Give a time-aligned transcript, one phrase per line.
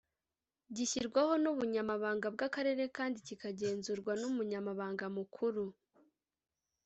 [0.75, 5.65] gishyirwaho n’ubunyamabanga bw’akarere kandi kikagenzurwa n’umunyamabanga mukuru